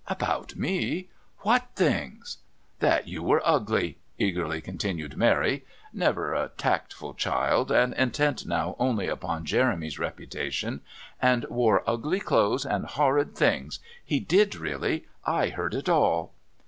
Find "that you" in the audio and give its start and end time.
2.79-3.21